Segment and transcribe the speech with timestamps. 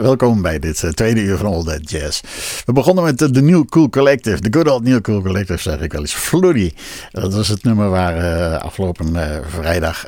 [0.00, 2.20] Welkom bij dit uh, tweede uur van All That Jazz.
[2.64, 5.80] We begonnen met de uh, New Cool Collective, de good old New Cool Collective zeg
[5.80, 6.72] ik wel eens, Floody.
[7.10, 10.06] Dat was het nummer waar uh, afgelopen vrijdag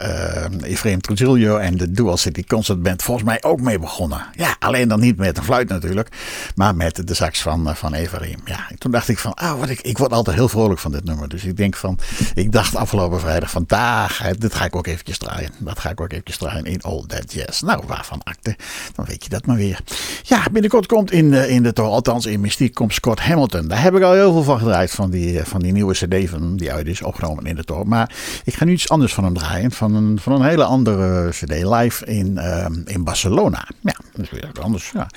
[0.62, 4.26] Ephraim Trujillo en de Dual City Concert Band volgens mij ook mee begonnen.
[4.32, 6.08] Ja, alleen dan niet met een fluit natuurlijk,
[6.54, 8.38] maar met de sax van, van Ephraim.
[8.44, 11.04] Ja, toen dacht ik van, ah, wat ik, ik word altijd heel vrolijk van dit
[11.04, 11.28] nummer.
[11.28, 11.98] Dus ik denk van,
[12.34, 15.50] ik dacht afgelopen vrijdag van, daar, dit ga ik ook eventjes draaien.
[15.58, 17.60] Dat ga ik ook eventjes draaien in All That Jazz.
[17.60, 18.56] Nou, waarvan akte,
[18.94, 19.80] dan weet je dat maar weer.
[20.22, 23.68] Ja, binnenkort komt in, de, in de althans in Mystiek, komt Scott Hamilton.
[23.68, 26.56] Daar heb ik al heel veel van gedraaid, van die, van die nieuwe cd van,
[26.56, 27.86] die uit is opgenomen in de tour.
[27.86, 31.28] Maar ik ga nu iets anders van hem draaien, van een, van een hele andere
[31.30, 33.68] cd, live in, uh, in Barcelona.
[33.80, 35.08] Ja, dat is weer anders, ja.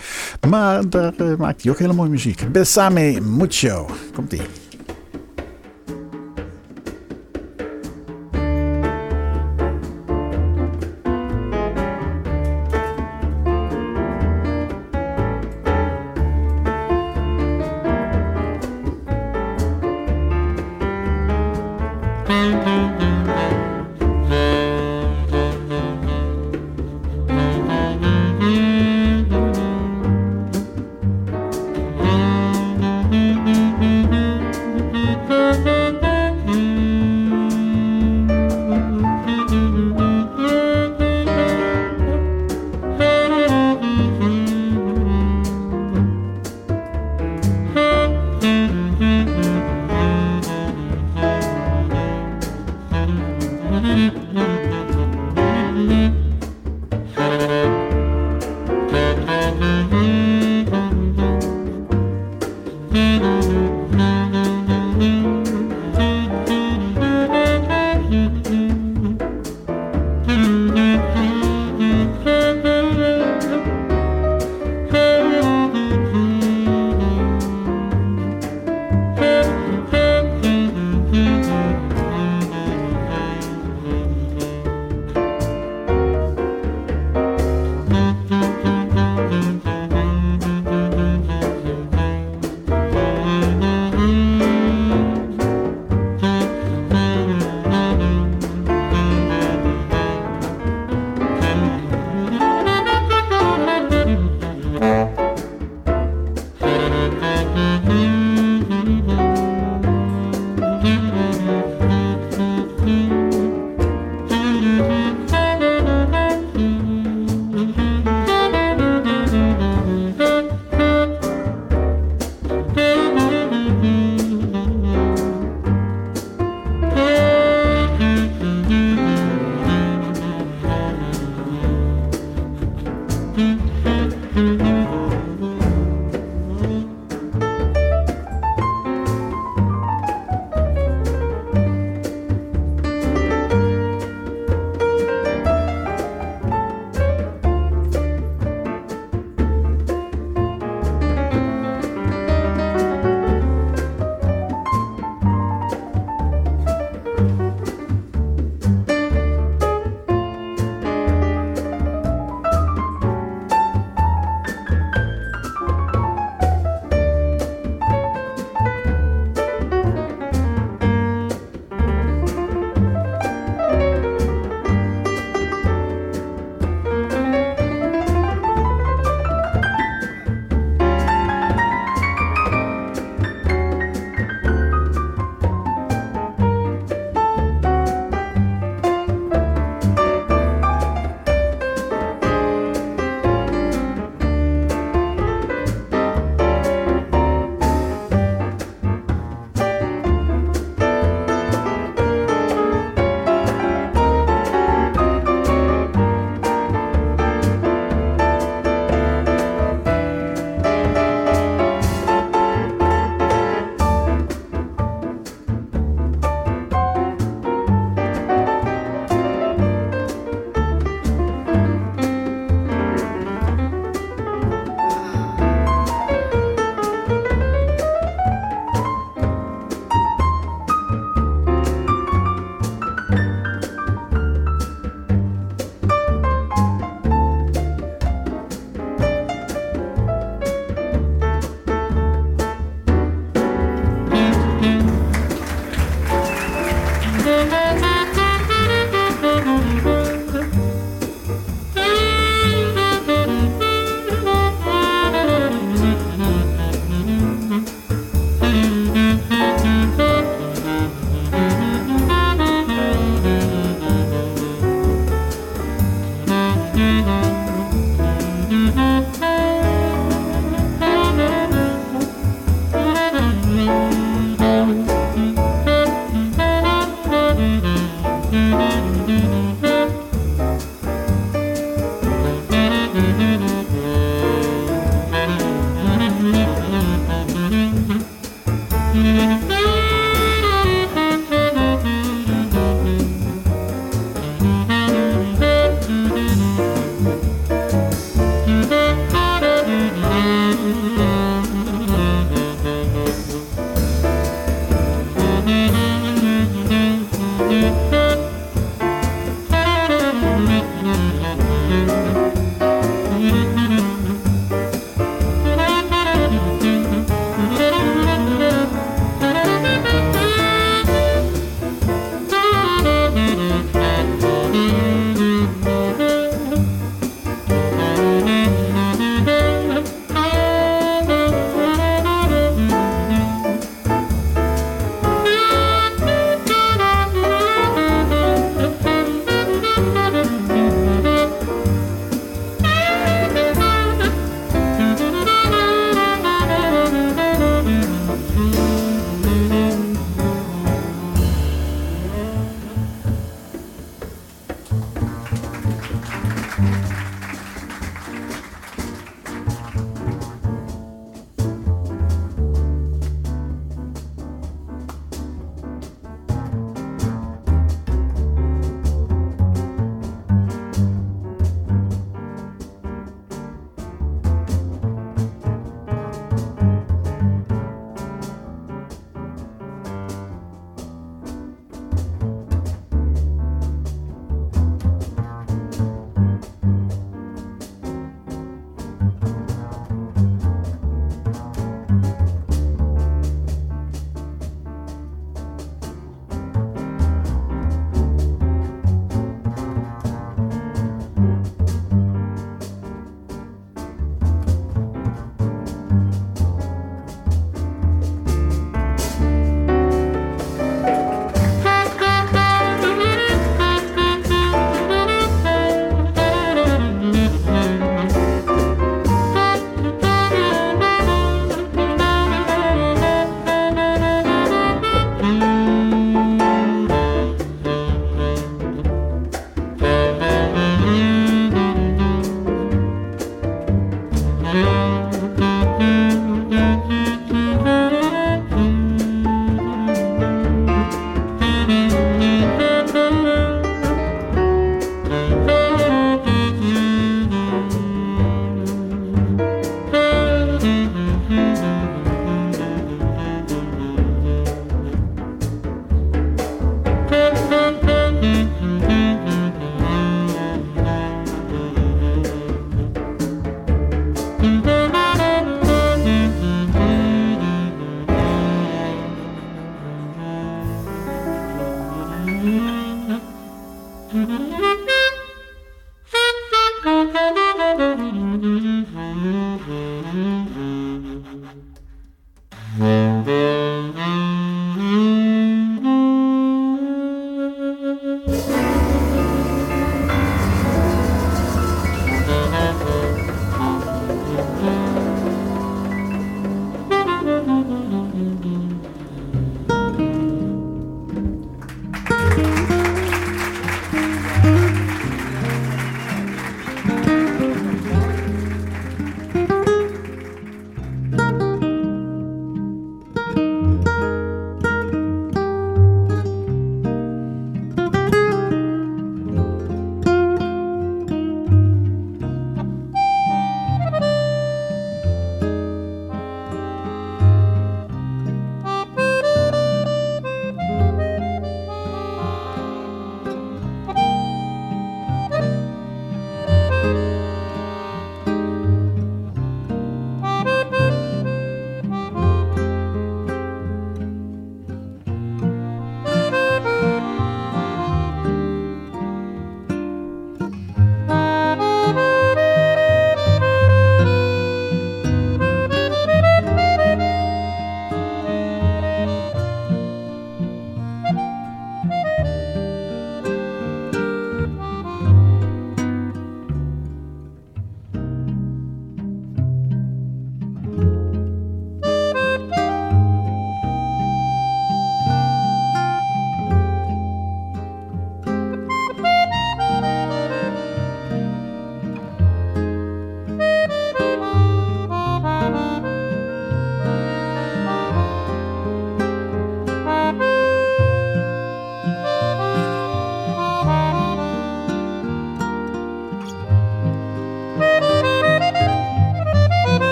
[0.49, 2.51] Maar daar maakt hij ook hele mooie muziek.
[2.51, 3.58] Besame mucho,
[4.15, 4.68] komt ie.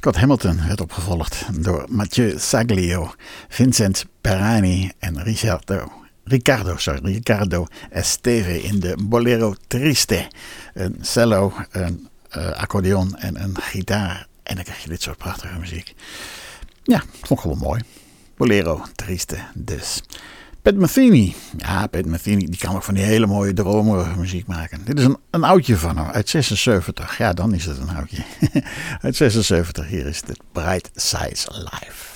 [0.00, 3.14] Scott Hamilton werd opgevolgd door Mathieu Saglio,
[3.48, 5.92] Vincent Perani en Ricciardo.
[6.24, 10.30] Ricardo, sorry, Ricardo Esteve in de Bolero Triste.
[10.74, 14.26] Een cello, een uh, accordeon en een gitaar.
[14.42, 15.94] En dan krijg je dit soort prachtige muziek.
[16.82, 17.80] Ja, vond gewoon mooi.
[18.36, 20.02] Bolero Triste dus.
[20.62, 21.34] Pat Metheny.
[21.56, 24.84] Ja, Pat Metheny die kan ook van die hele mooie dromerige muziek maken.
[24.84, 27.18] Dit is een, een oudje van hem, uit 76.
[27.18, 28.24] Ja, dan is het een oudje.
[29.02, 32.08] uit 76, hier is het Bright Sides Live.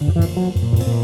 [0.00, 0.97] Música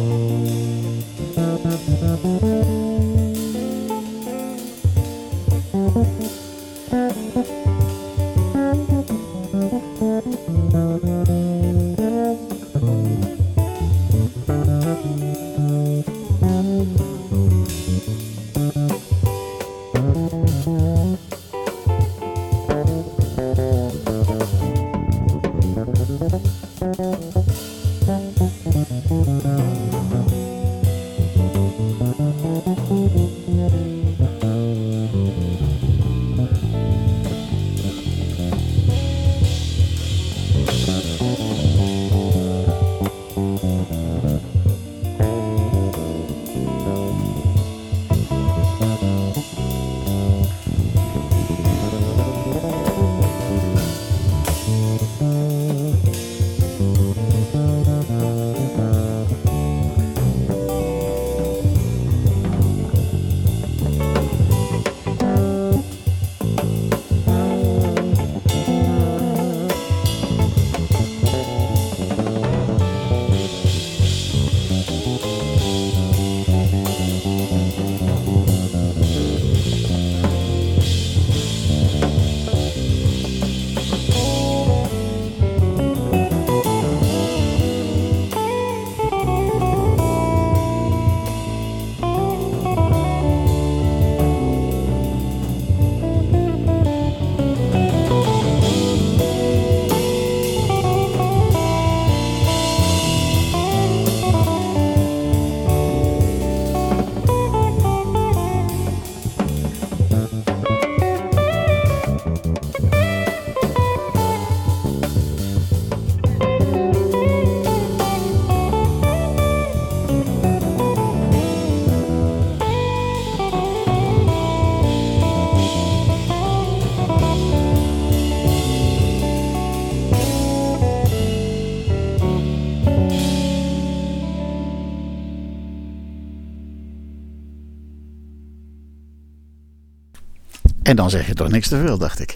[140.94, 142.35] En dan zeg je toch niks te veel, dacht ik.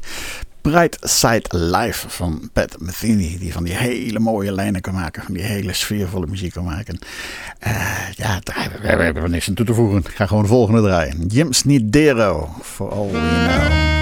[0.61, 5.35] Bright Side Live van Pat Metheny, die van die hele mooie lijnen kan maken, van
[5.35, 6.99] die hele sfeervolle muziek kan maken.
[7.67, 8.41] Uh, ja,
[8.83, 9.99] daar hebben we niks aan toe te voegen.
[9.99, 11.27] Ik ga gewoon de volgende draaien.
[11.27, 13.98] Jim Snidero, for all we know.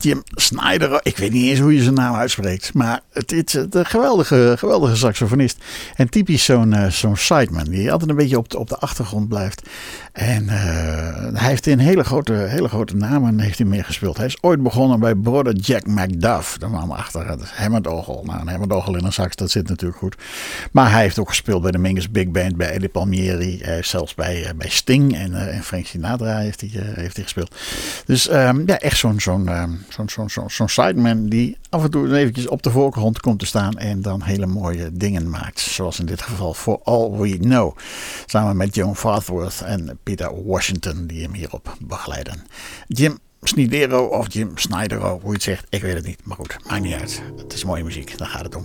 [0.00, 1.00] Jim Snyder.
[1.02, 2.74] Ik weet niet eens hoe je zijn naam uitspreekt.
[2.74, 5.64] Maar het is een geweldige, geweldige saxofonist.
[5.94, 7.64] En typisch zo'n uh, zo'n sideman.
[7.64, 9.62] Die altijd een beetje op de, op de achtergrond blijft.
[10.12, 10.50] En uh,
[11.32, 14.16] hij heeft in hele grote, hele grote namen heeft hij meegespeeld.
[14.16, 16.58] Hij is ooit begonnen bij brother Jack McDuff.
[16.58, 18.22] Daar kwam achter het Hammondorgel.
[18.26, 20.16] Nou, een Hammondorgel in een sax, dat zit natuurlijk goed.
[20.72, 23.62] Maar hij heeft ook gespeeld bij de Mingus Big Band, bij Eddie Palmieri.
[23.80, 27.54] Zelfs bij, bij Sting en, en Frank Sinatra heeft hij, heeft hij gespeeld.
[28.08, 29.50] Dus um, ja, echt zo'n zo'n
[29.88, 33.46] zo'n zo'n zo'n zo'n sideman die af en toe eventjes op de voorgrond komt te
[33.46, 35.60] staan en dan hele mooie dingen maakt.
[35.60, 37.76] Zoals in dit geval For All We Know.
[38.26, 42.42] Samen met Joan Farthworth en Peter Washington die hem hierop begeleiden.
[42.86, 46.20] Jim Snidero of Jim Snydero, hoe je het zegt, ik weet het niet.
[46.24, 47.22] Maar goed, maakt niet uit.
[47.36, 48.64] Het is mooie muziek, daar gaat het om.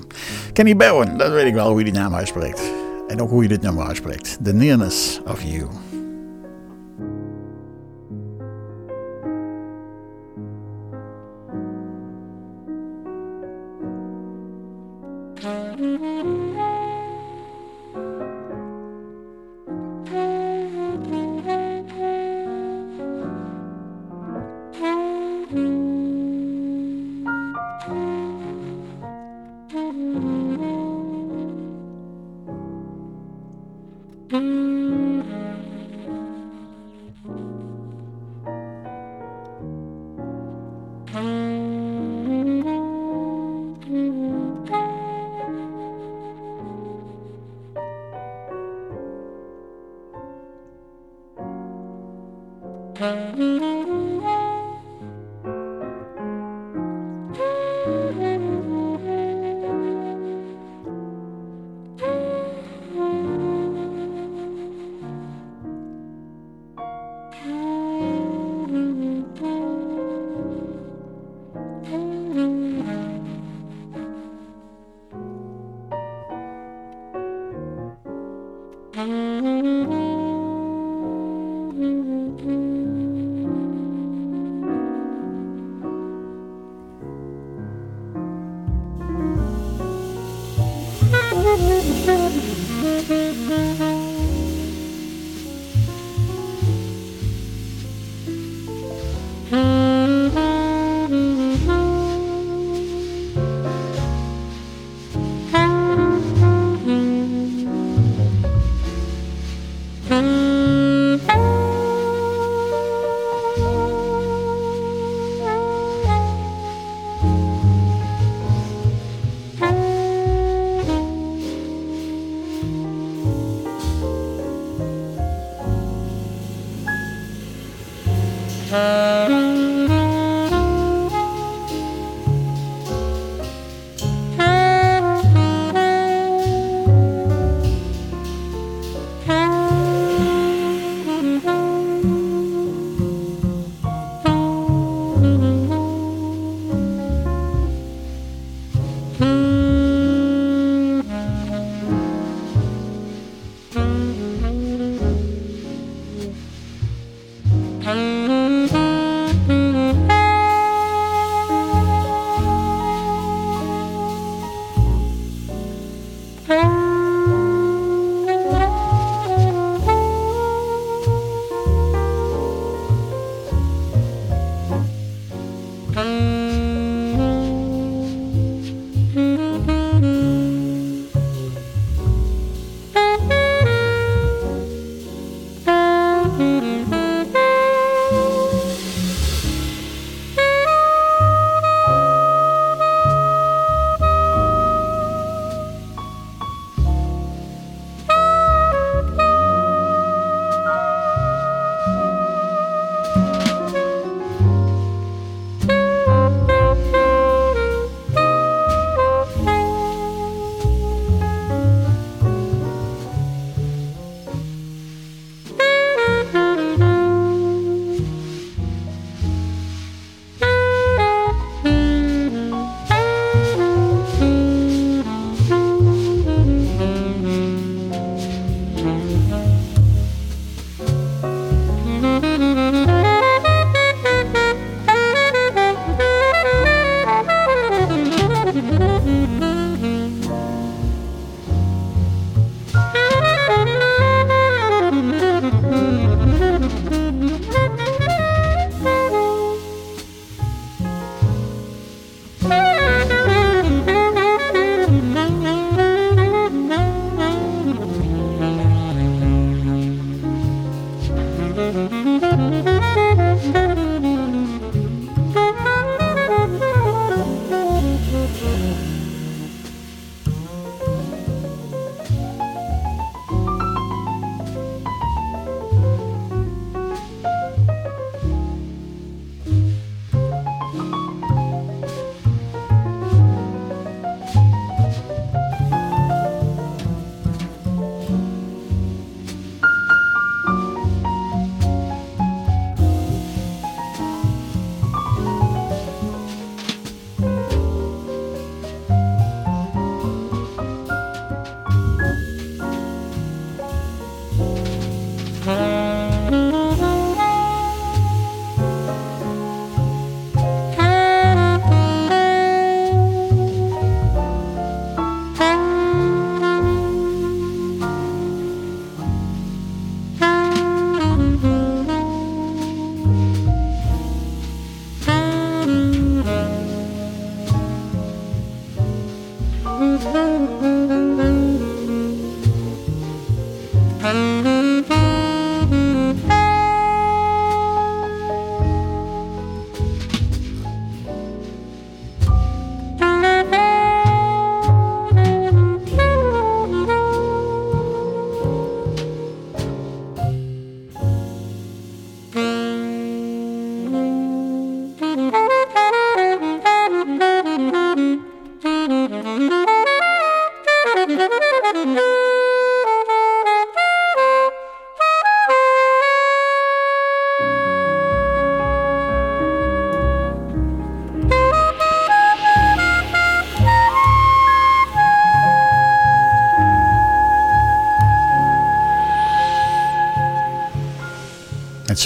[0.54, 2.62] Kenny Bowen, dat weet ik wel hoe je die naam uitspreekt.
[3.08, 4.38] En ook hoe je dit nummer uitspreekt.
[4.44, 5.68] The Nearness of You.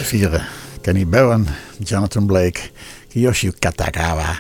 [0.08, 0.42] Vieren.
[0.82, 1.48] Kenny Bowen,
[1.80, 2.60] Jonathan Blake,
[3.08, 4.40] Kiyoshi Katagawa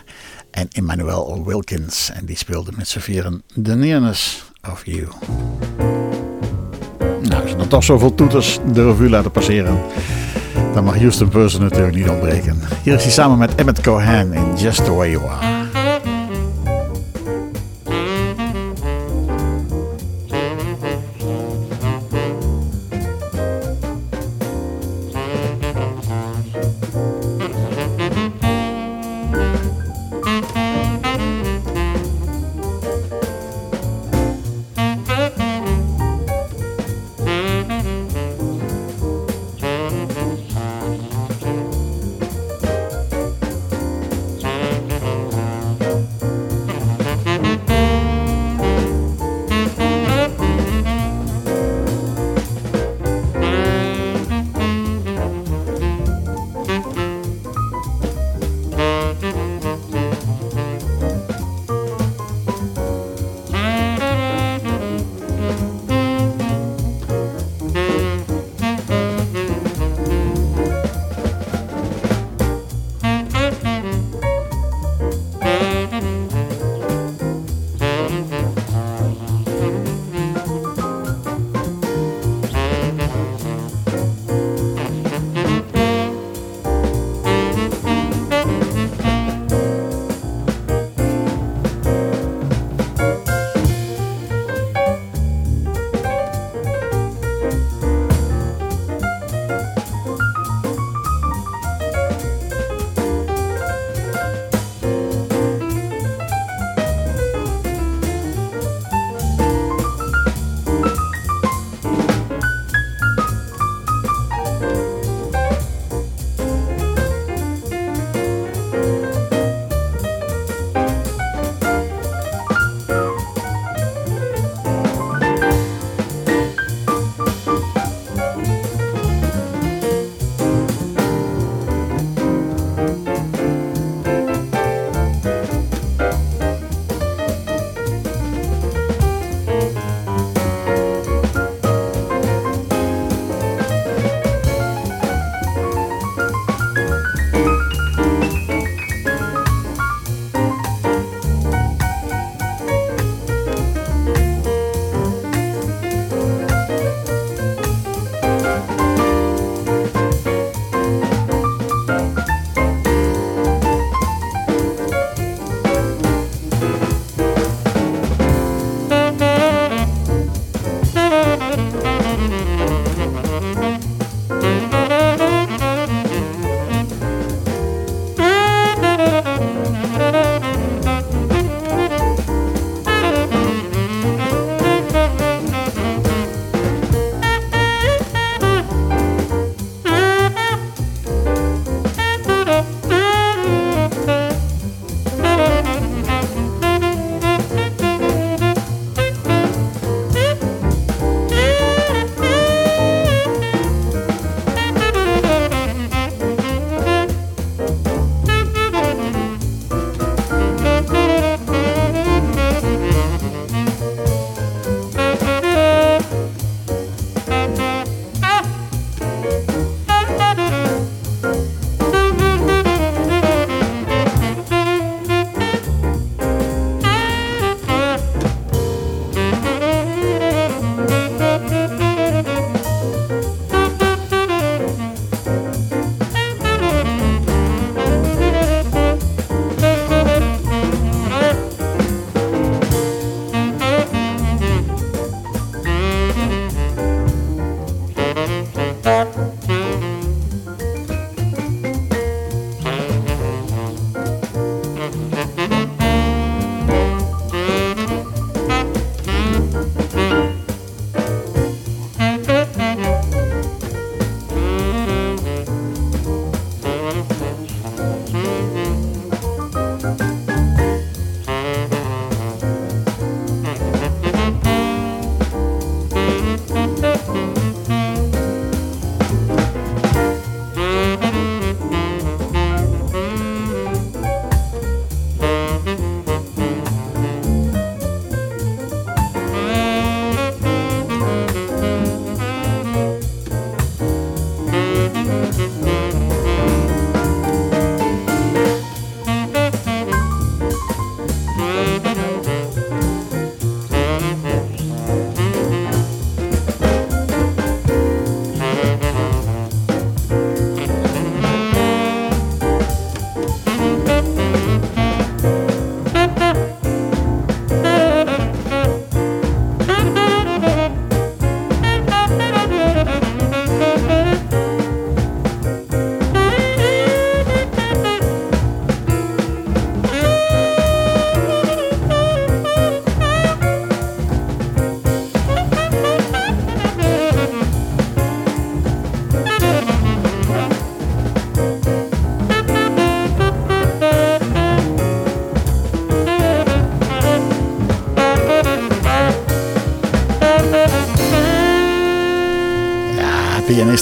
[0.52, 2.12] en Emmanuel Wilkins.
[2.14, 5.08] En die speelden met z'n vieren The Nearness of You.
[7.22, 9.80] Nou, als je dan toch zoveel toeters de revue laten passeren,
[10.74, 12.60] dan mag Houston Person natuurlijk niet ontbreken.
[12.84, 15.57] Hier is hij samen met Emmett Cohen in Just The Way You Are.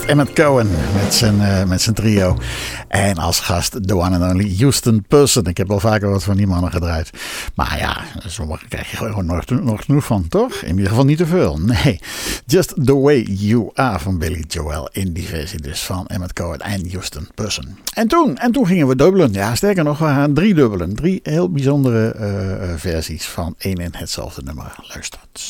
[0.07, 2.37] Emmett Cohen met zijn, uh, met zijn trio.
[2.87, 5.45] En als gast de one and only Houston Person.
[5.45, 7.09] Ik heb al vaker wat van die mannen gedraaid.
[7.55, 10.53] Maar ja, sommige krijg je gewoon nog, nog genoeg van, toch?
[10.53, 11.59] In ieder geval niet te veel.
[11.83, 11.99] Nee.
[12.45, 14.89] Just the way you are van Billy Joel.
[14.91, 17.77] In die versie dus van Emmett Cohen en Houston Person.
[17.93, 19.33] En toen, en toen gingen we dubbelen.
[19.33, 20.95] Ja, sterker nog, we gaan drie dubbelen.
[20.95, 24.75] Drie heel bijzondere uh, versies van één en hetzelfde nummer.
[24.87, 25.49] Luistert.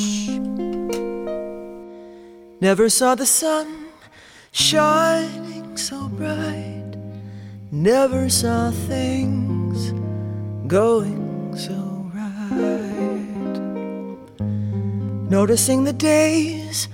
[2.60, 3.85] Never saw the sun
[4.56, 6.96] shining so bright.
[7.72, 9.92] Never saw things
[10.66, 13.60] going so right.
[15.30, 16.88] Noticing the days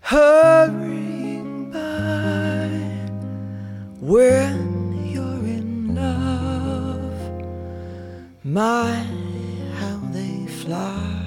[0.00, 2.66] hurrying by
[4.00, 7.14] when you're in love.
[8.42, 8.90] My,
[9.78, 11.23] how they fly.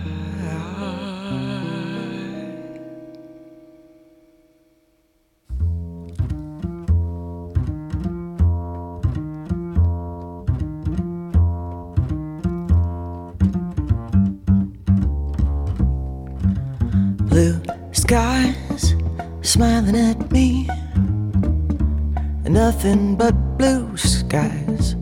[22.88, 24.94] Nothing but blue skies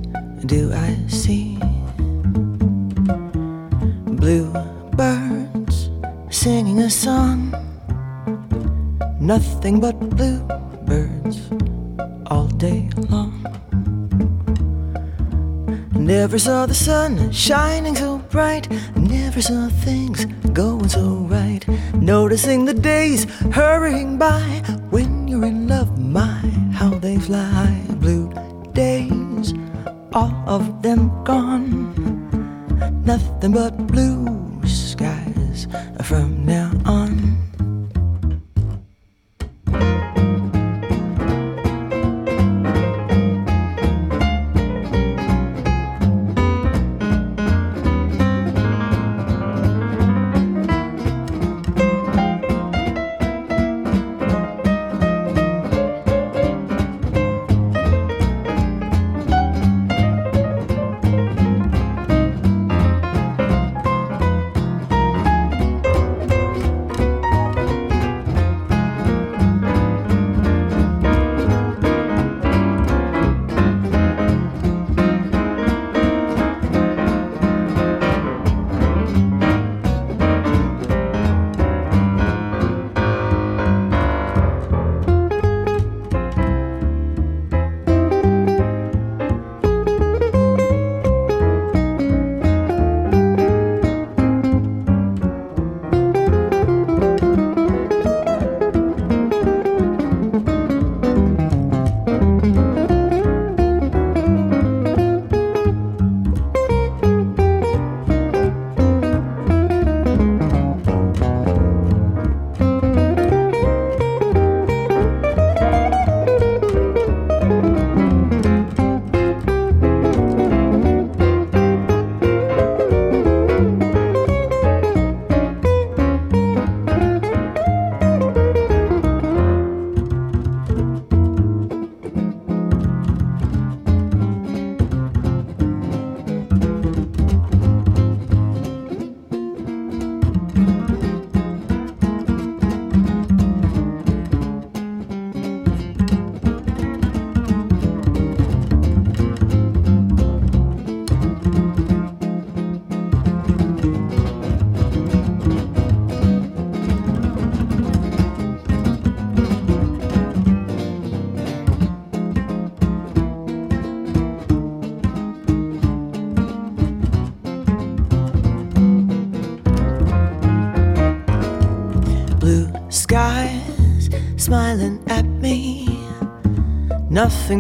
[0.48, 1.56] do I see.
[4.22, 4.52] Blue
[4.98, 5.92] birds
[6.32, 7.54] singing a song.
[9.20, 10.42] Nothing but blue
[10.88, 11.38] birds
[12.26, 13.46] all day long.
[15.94, 18.68] Never saw the sun shining so bright.
[18.96, 21.64] Never saw things going so right.
[21.96, 24.64] Noticing the days hurrying by.
[24.92, 26.40] When you're in love, my,
[26.74, 27.75] how they fly.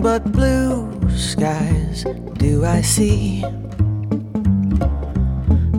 [0.05, 0.85] But blue
[1.17, 2.05] skies
[2.37, 3.41] do I see.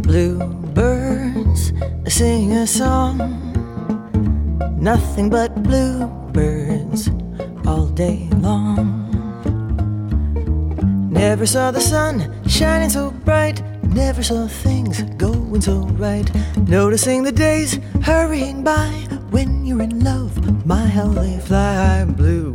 [0.03, 1.73] Blue birds
[2.09, 3.19] sing a song.
[4.81, 7.09] Nothing but blue birds
[7.69, 9.07] all day long.
[11.09, 12.17] Never saw the sun
[12.49, 13.63] shining so bright.
[13.85, 16.29] Never saw things going so right.
[16.67, 18.91] Noticing the days hurrying by.
[19.31, 22.53] When you're in love, my how they fly blue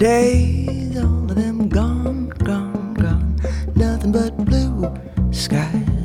[0.00, 3.36] days, all of them gone, gone, gone.
[3.76, 4.90] Nothing but blue
[5.30, 5.99] skies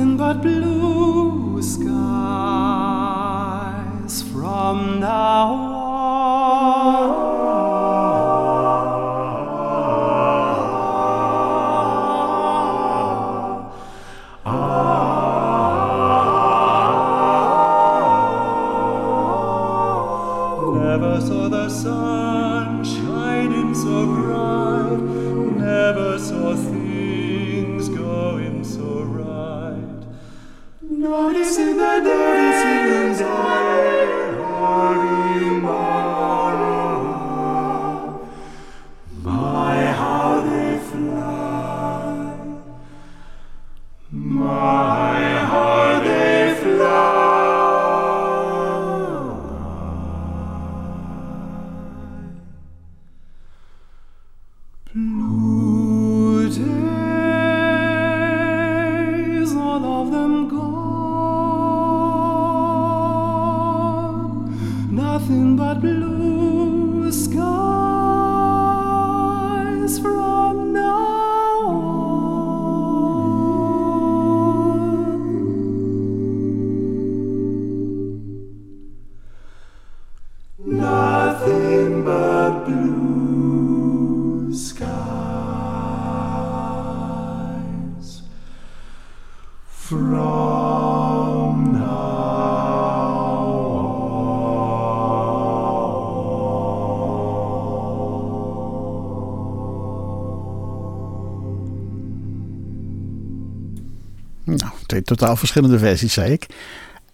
[0.00, 1.92] Nothing but blue skies
[4.32, 5.79] from now on.
[105.20, 106.46] Totaal verschillende versies, zei ik.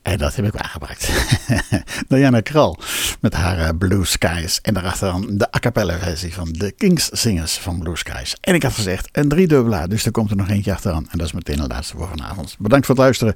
[0.02, 1.10] En dat heb ik aangepakt.
[2.08, 2.78] Diana Kral
[3.20, 4.60] met haar eh, Blue Skies.
[4.60, 8.36] En daarachteraan de a cappella versie van de Kings Singers van Blue Skies.
[8.40, 11.06] En ik had gezegd een driedubbelaar, dus er komt er nog eentje achteraan.
[11.10, 12.56] En dat is meteen de laatste voor vanavond.
[12.58, 13.34] Bedankt voor het luisteren.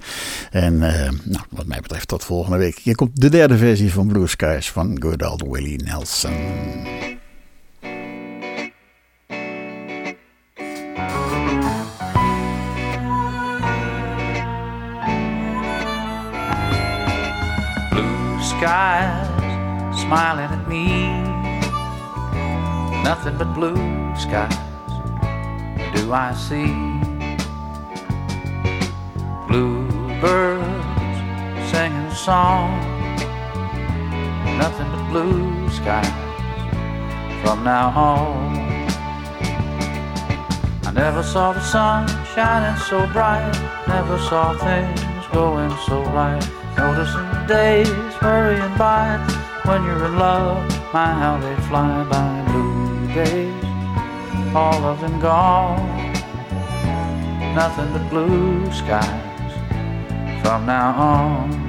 [0.51, 2.79] En eh, nou, wat mij betreft tot volgende week.
[2.79, 7.20] Hier komt de derde versie van Blue Skies van good old Willie Nelson.
[18.61, 19.27] Skies
[20.03, 20.85] smiling at me.
[23.03, 23.81] Nothing but blue
[24.15, 24.55] skies
[25.95, 26.69] do I see.
[29.49, 30.61] Bluebirds
[31.71, 32.69] singing a song.
[34.59, 36.13] Nothing but blue skies
[37.43, 38.57] from now on.
[40.85, 43.55] I never saw the sun shining so bright.
[43.89, 45.01] Never saw things
[45.33, 46.60] going so right.
[46.77, 47.89] Noticing days
[48.21, 49.19] hurrying by
[49.65, 50.67] when you're in love.
[50.93, 53.65] My, how they fly by blue days,
[54.55, 56.13] all of them gone.
[57.55, 59.53] Nothing but blue skies
[60.43, 61.60] from now on.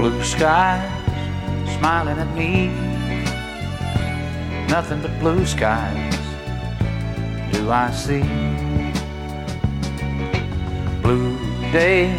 [0.00, 0.80] Blue skies
[1.76, 2.68] smiling at me.
[4.66, 6.16] Nothing but blue skies
[7.52, 8.24] do I see.
[11.02, 11.36] Blue
[11.70, 12.18] days,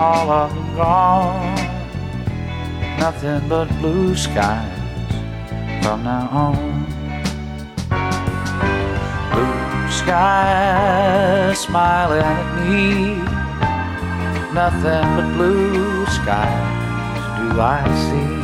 [0.00, 1.54] all of them gone.
[2.98, 4.76] Nothing but blue skies
[5.84, 6.86] from now on.
[9.30, 13.14] Blue skies smiling at me.
[14.52, 16.79] Nothing but blue skies
[17.58, 18.40] I see.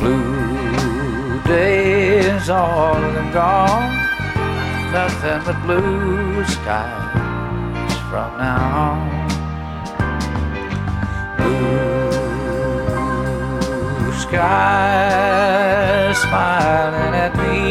[0.00, 3.00] Blue days, all
[3.32, 3.94] gone.
[4.92, 8.98] Nothing but blue skies from now on.
[11.38, 12.12] Blue
[14.12, 15.54] skies
[16.18, 17.64] smiling at me.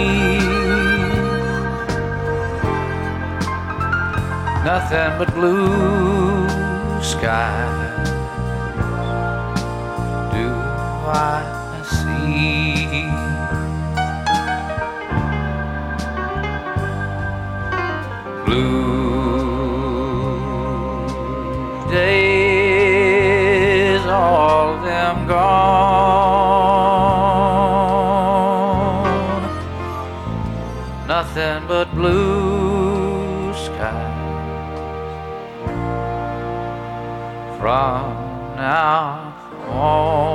[4.65, 6.47] Nothing but blue
[7.01, 7.82] skies
[11.15, 13.05] I see.
[18.45, 19.13] Blue
[21.91, 23.13] days,
[24.07, 25.83] all them gone.
[31.07, 34.79] Nothing but blue skies
[37.59, 38.03] from
[38.55, 39.33] now
[39.67, 40.32] on.